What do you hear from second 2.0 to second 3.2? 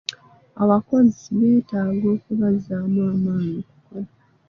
okubazzaamu